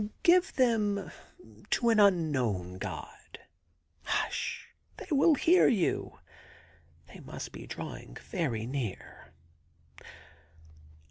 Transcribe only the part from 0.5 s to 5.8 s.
them to the unknown God. '* Hush!— ^they will hear